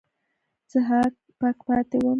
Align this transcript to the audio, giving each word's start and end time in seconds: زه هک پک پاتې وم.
زه 0.71 0.79
هک 0.87 1.13
پک 1.39 1.57
پاتې 1.67 1.97
وم. 2.01 2.07